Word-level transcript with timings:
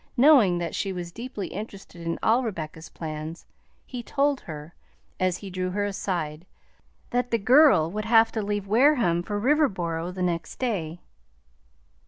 Knowing 0.17 0.57
that 0.57 0.73
she 0.73 0.91
was 0.91 1.11
deeply 1.11 1.49
interested 1.49 2.01
in 2.01 2.17
all 2.23 2.41
Rebecca's 2.41 2.89
plans, 2.89 3.45
he 3.85 4.01
told 4.01 4.41
her, 4.41 4.73
as 5.19 5.37
he 5.37 5.51
drew 5.51 5.69
her 5.69 5.85
aside, 5.85 6.47
that 7.11 7.29
the 7.29 7.37
girl 7.37 7.91
would 7.91 8.05
have 8.05 8.31
to 8.31 8.41
leave 8.41 8.65
Wareham 8.65 9.21
for 9.21 9.39
Riverboro 9.39 10.11
the 10.11 10.23
next 10.23 10.57
day. 10.57 11.01